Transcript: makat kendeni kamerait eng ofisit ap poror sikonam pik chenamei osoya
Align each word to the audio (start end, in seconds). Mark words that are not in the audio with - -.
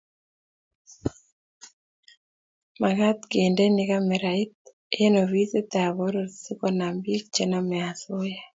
makat 2.81 3.19
kendeni 3.31 3.83
kamerait 3.89 4.53
eng 5.01 5.15
ofisit 5.23 5.69
ap 5.83 5.91
poror 5.97 6.27
sikonam 6.43 6.95
pik 7.05 7.23
chenamei 7.33 7.85
osoya 7.91 8.41